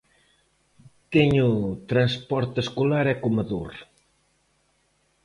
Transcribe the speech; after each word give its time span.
Teño 1.13 1.47
transporte 1.91 2.57
escolar 2.65 3.05
e 3.13 3.15
comedor. 3.25 3.71